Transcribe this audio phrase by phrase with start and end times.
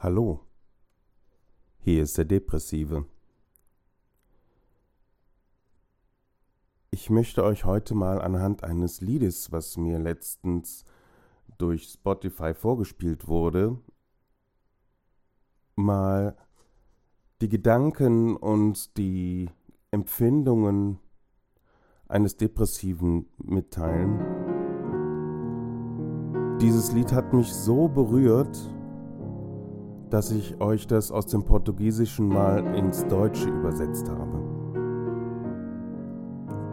[0.00, 0.46] Hallo,
[1.80, 3.04] hier ist der Depressive.
[6.92, 10.84] Ich möchte euch heute mal anhand eines Liedes, was mir letztens
[11.58, 13.76] durch Spotify vorgespielt wurde,
[15.74, 16.36] mal
[17.40, 19.50] die Gedanken und die
[19.90, 21.00] Empfindungen
[22.06, 24.20] eines Depressiven mitteilen.
[26.60, 28.56] Dieses Lied hat mich so berührt,
[30.10, 34.42] dass ich euch das aus dem Portugiesischen mal ins Deutsche übersetzt habe.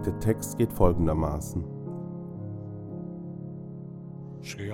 [0.06, 1.64] Der Text geht folgendermaßen.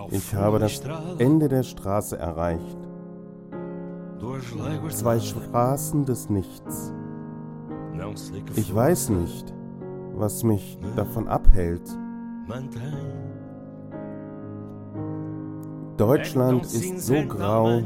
[0.09, 0.81] Ich habe das
[1.17, 2.77] Ende der Straße erreicht.
[4.89, 6.93] Zwei Straßen des Nichts.
[8.55, 9.53] Ich weiß nicht,
[10.13, 11.81] was mich davon abhält.
[15.98, 17.81] Deutschland ist so grau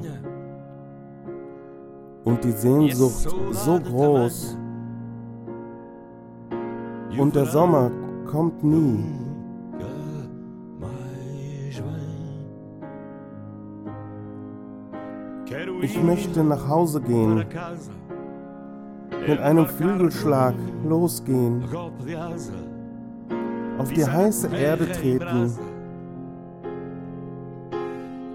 [2.25, 4.57] und die Sehnsucht so groß.
[7.17, 7.91] Und der Sommer
[8.25, 9.05] kommt nie.
[15.81, 17.45] Ich möchte nach Hause gehen,
[19.27, 21.63] mit einem Flügelschlag losgehen,
[23.77, 25.51] auf die heiße Erde treten.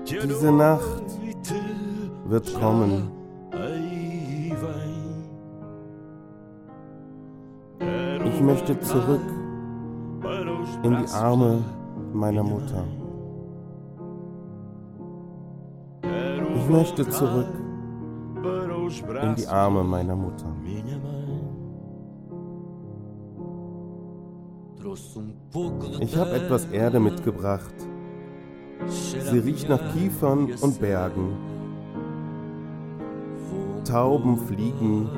[0.07, 1.03] Diese Nacht
[2.25, 3.20] wird kommen.
[8.41, 9.21] Ich möchte zurück
[10.83, 11.63] in die Arme
[12.15, 12.85] meiner Mutter.
[16.55, 17.53] Ich möchte zurück
[19.23, 20.47] in die Arme meiner Mutter.
[26.01, 27.75] Ich habe etwas Erde mitgebracht.
[28.87, 31.37] Sie riecht nach Kiefern und Bergen.
[33.85, 35.11] Tauben fliegen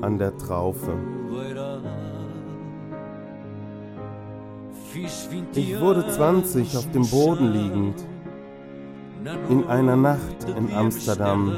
[0.00, 0.94] an der Traufe.
[5.54, 7.94] Ich wurde 20 auf dem Boden liegend,
[9.48, 11.56] in einer Nacht in Amsterdam.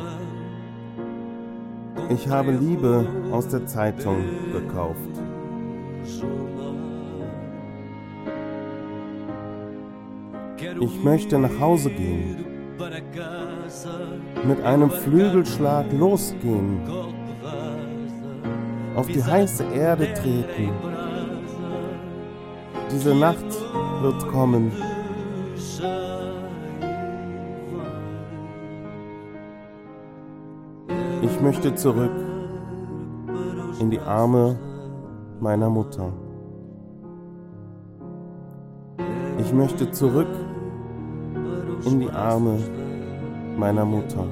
[2.08, 4.18] Ich habe Liebe aus der Zeitung
[4.52, 4.98] gekauft.
[10.80, 12.44] Ich möchte nach Hause gehen,
[14.46, 16.80] mit einem Flügelschlag losgehen,
[18.94, 21.01] auf die heiße Erde treten
[22.92, 23.46] diese Nacht
[24.02, 24.70] wird kommen.
[31.22, 32.10] Ich möchte zurück
[33.80, 34.58] in die Arme
[35.40, 36.12] meiner Mutter.
[39.38, 40.28] Ich möchte zurück
[41.86, 42.58] in die Arme
[43.56, 44.24] meiner Mutter.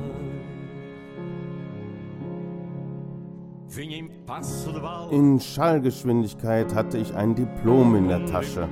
[5.12, 8.66] In Schallgeschwindigkeit hatte ich ein Diplom in der Tasche.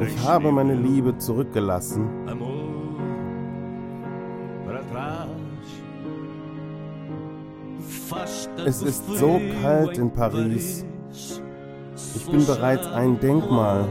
[0.00, 2.08] Ich habe meine Liebe zurückgelassen.
[8.64, 10.84] Es ist so kalt in Paris.
[12.14, 13.88] Ich bin bereits ein Denkmal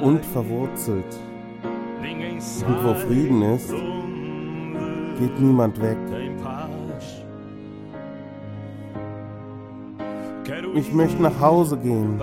[0.00, 1.18] und verwurzelt.
[2.66, 3.70] Und wo Frieden ist,
[5.18, 5.98] geht niemand weg.
[10.72, 12.20] Ich möchte nach Hause gehen.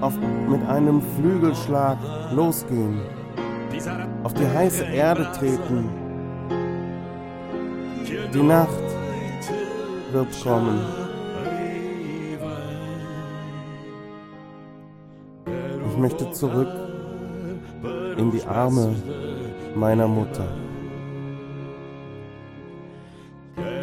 [0.00, 0.14] Auf,
[0.48, 1.98] mit einem Flügelschlag
[2.32, 3.00] losgehen.
[4.22, 5.88] Auf die heiße Erde treten.
[8.32, 8.68] Die Nacht
[10.12, 10.80] wird kommen.
[15.90, 16.68] Ich möchte zurück
[18.16, 18.94] in die Arme
[19.74, 20.46] meiner Mutter.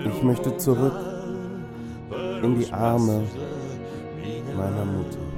[0.05, 1.10] Ich möchte zurück
[2.43, 3.23] in die Arme
[4.55, 5.30] meiner Mutter.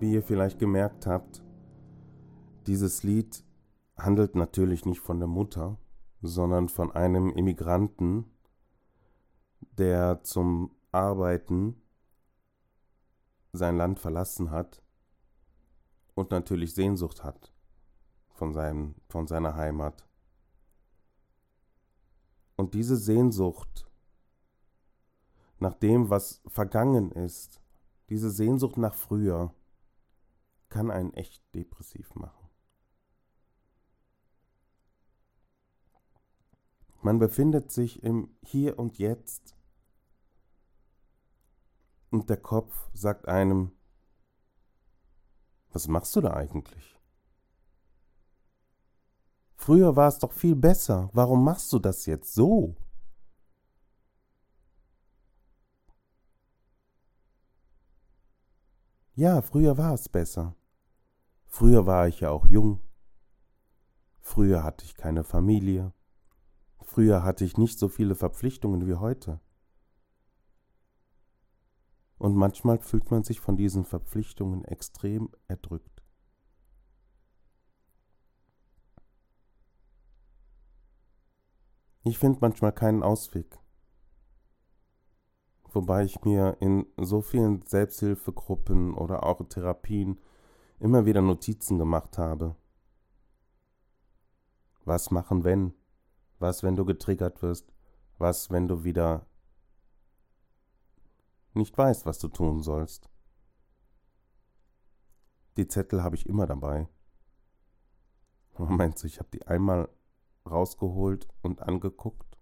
[0.00, 1.42] Wie ihr vielleicht gemerkt habt,
[2.66, 3.44] dieses Lied
[3.96, 5.78] handelt natürlich nicht von der Mutter,
[6.20, 8.24] sondern von einem Immigranten,
[9.78, 11.80] der zum Arbeiten
[13.52, 14.82] sein Land verlassen hat
[16.14, 17.52] und natürlich Sehnsucht hat
[18.34, 20.06] von, seinem, von seiner Heimat.
[22.56, 23.90] Und diese Sehnsucht
[25.58, 27.62] nach dem, was vergangen ist,
[28.10, 29.54] diese Sehnsucht nach früher,
[30.76, 32.50] kann einen echt depressiv machen.
[37.00, 39.56] Man befindet sich im Hier und Jetzt
[42.10, 43.72] und der Kopf sagt einem,
[45.70, 47.00] was machst du da eigentlich?
[49.54, 51.08] Früher war es doch viel besser.
[51.14, 52.76] Warum machst du das jetzt so?
[59.14, 60.54] Ja, früher war es besser.
[61.56, 62.82] Früher war ich ja auch jung.
[64.20, 65.94] Früher hatte ich keine Familie.
[66.82, 69.40] Früher hatte ich nicht so viele Verpflichtungen wie heute.
[72.18, 76.02] Und manchmal fühlt man sich von diesen Verpflichtungen extrem erdrückt.
[82.04, 83.58] Ich finde manchmal keinen Ausweg.
[85.72, 90.20] Wobei ich mir in so vielen Selbsthilfegruppen oder auch Therapien
[90.78, 92.56] immer wieder Notizen gemacht habe.
[94.84, 95.74] Was machen, wenn?
[96.38, 97.72] Was, wenn du getriggert wirst?
[98.18, 99.26] Was, wenn du wieder
[101.54, 103.08] nicht weißt, was du tun sollst?
[105.56, 106.88] Die Zettel habe ich immer dabei.
[108.58, 109.88] Moment, ich habe die einmal
[110.48, 112.38] rausgeholt und angeguckt.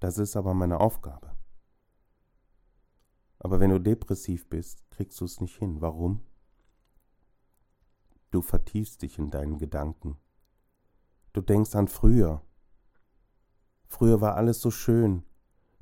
[0.00, 1.34] Das ist aber meine Aufgabe.
[3.44, 5.82] Aber wenn du depressiv bist, kriegst du es nicht hin.
[5.82, 6.22] Warum?
[8.30, 10.16] Du vertiefst dich in deinen Gedanken.
[11.34, 12.40] Du denkst an früher.
[13.86, 15.24] Früher war alles so schön.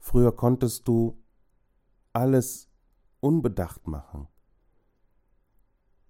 [0.01, 1.23] Früher konntest du
[2.13, 2.69] alles
[3.21, 4.27] unbedacht machen.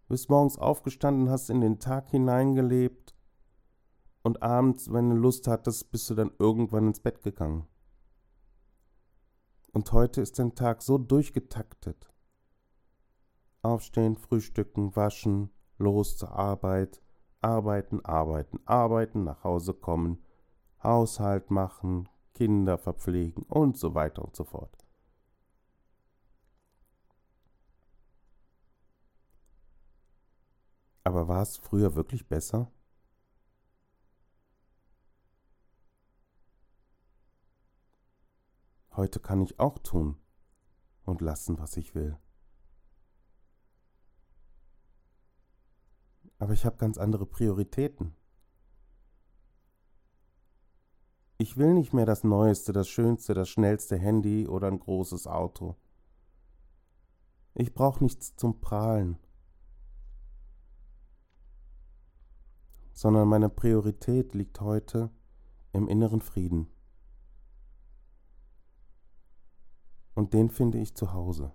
[0.04, 3.14] Du bist morgens aufgestanden, hast in den Tag hineingelebt
[4.22, 7.66] und abends, wenn du Lust hattest, bist du dann irgendwann ins Bett gegangen.
[9.72, 12.12] Und heute ist dein Tag so durchgetaktet.
[13.62, 17.00] Aufstehen, frühstücken, waschen, los zur Arbeit,
[17.40, 20.22] Arbeiten, arbeiten, arbeiten, nach Hause kommen,
[20.82, 24.76] Haushalt machen, Kinder verpflegen und so weiter und so fort.
[31.04, 32.70] Aber war es früher wirklich besser?
[38.94, 40.16] Heute kann ich auch tun
[41.04, 42.18] und lassen, was ich will.
[46.38, 48.14] Aber ich habe ganz andere Prioritäten.
[51.38, 55.76] Ich will nicht mehr das Neueste, das Schönste, das schnellste Handy oder ein großes Auto.
[57.54, 59.18] Ich brauche nichts zum Prahlen,
[62.92, 65.10] sondern meine Priorität liegt heute
[65.72, 66.68] im inneren Frieden.
[70.14, 71.52] Und den finde ich zu Hause.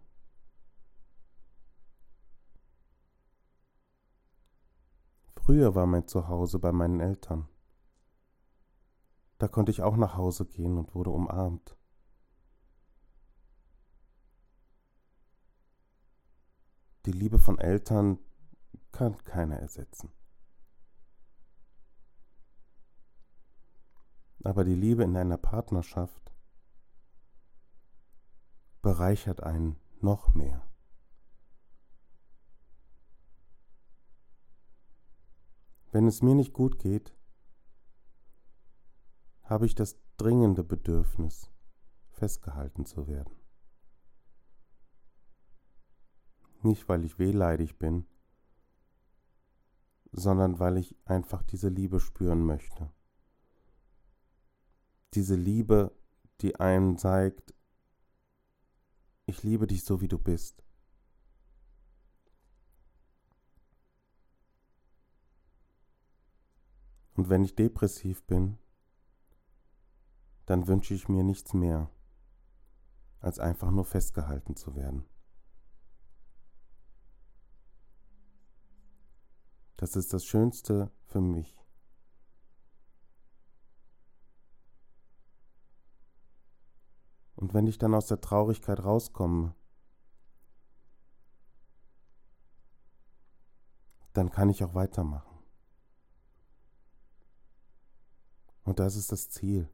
[5.35, 7.47] Früher war mein Zuhause bei meinen Eltern.
[9.37, 11.77] Da konnte ich auch nach Hause gehen und wurde umarmt.
[17.05, 18.19] Die Liebe von Eltern
[18.91, 20.11] kann keiner ersetzen.
[24.43, 26.26] Aber die Liebe in einer Partnerschaft
[28.87, 30.65] bereichert einen noch mehr.
[35.91, 37.13] Wenn es mir nicht gut geht,
[39.43, 41.51] habe ich das dringende Bedürfnis,
[42.11, 43.35] festgehalten zu werden.
[46.61, 48.07] Nicht, weil ich wehleidig bin,
[50.13, 52.89] sondern weil ich einfach diese Liebe spüren möchte.
[55.13, 55.91] Diese Liebe,
[56.39, 57.56] die einem zeigt,
[59.27, 60.63] ich liebe dich so, wie du bist.
[67.13, 68.57] Und wenn ich depressiv bin,
[70.45, 71.91] dann wünsche ich mir nichts mehr,
[73.19, 75.03] als einfach nur festgehalten zu werden.
[79.75, 81.59] Das ist das Schönste für mich.
[87.47, 89.55] Und wenn ich dann aus der Traurigkeit rauskomme,
[94.11, 95.39] dann kann ich auch weitermachen.
[98.65, 99.69] Und das ist das Ziel.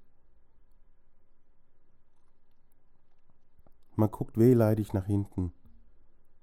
[3.96, 5.51] Man guckt wehleidig nach hinten.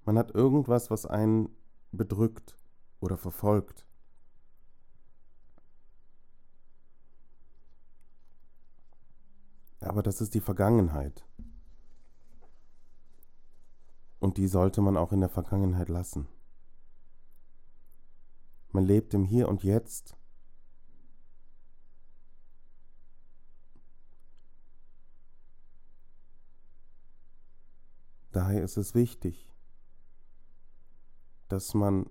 [0.03, 1.47] Man hat irgendwas, was einen
[1.93, 2.57] bedrückt
[2.99, 3.87] oder verfolgt.
[9.81, 11.25] Aber das ist die Vergangenheit.
[14.19, 16.27] Und die sollte man auch in der Vergangenheit lassen.
[18.69, 20.15] Man lebt im Hier und Jetzt.
[28.31, 29.49] Daher ist es wichtig,
[31.49, 32.09] dass man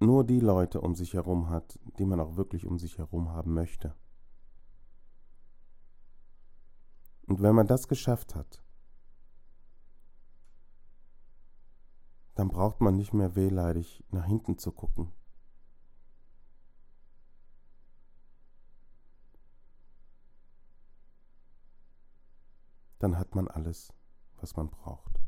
[0.00, 3.54] nur die Leute um sich herum hat, die man auch wirklich um sich herum haben
[3.54, 3.94] möchte.
[7.26, 8.62] Und wenn man das geschafft hat,
[12.34, 15.12] dann braucht man nicht mehr wehleidig nach hinten zu gucken.
[22.98, 23.92] Dann hat man alles,
[24.36, 25.23] was man braucht.